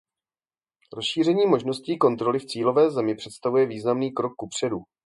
Rozšíření 0.93 1.45
možností 1.47 1.97
kontroly 1.97 2.39
v 2.39 2.45
cílové 2.45 2.91
zemi 2.91 3.15
představuje 3.15 3.65
významný 3.65 4.11
krok 4.11 4.33
kupředu. 4.35 4.79